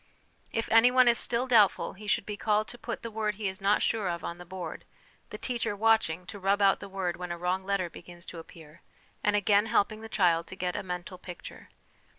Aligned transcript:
If 0.51 0.67
anyone 0.71 1.07
is 1.07 1.19
still 1.19 1.45
doubtful 1.45 1.93
he 1.93 2.07
should 2.07 2.25
be 2.25 2.35
called 2.35 2.67
to 2.69 2.79
put 2.79 3.03
the 3.03 3.11
word 3.11 3.35
he 3.35 3.47
is 3.47 3.61
not 3.61 3.83
sure 3.83 4.07
of 4.09 4.23
on 4.23 4.39
the 4.39 4.47
board, 4.47 4.83
the 5.29 5.37
teacher 5.37 5.75
watching 5.75 6.25
to 6.25 6.39
rub 6.39 6.59
out 6.59 6.79
the 6.79 6.89
word 6.89 7.17
when 7.17 7.31
a 7.31 7.37
wrong 7.37 7.63
letter 7.63 7.87
begins 7.87 8.25
to 8.25 8.39
appear, 8.39 8.81
and 9.23 9.35
again 9.35 9.67
helping 9.67 10.01
the 10.01 10.09
child 10.09 10.47
to 10.47 10.55
get 10.55 10.75
a 10.75 10.81
mental 10.81 11.19
picture. 11.19 11.69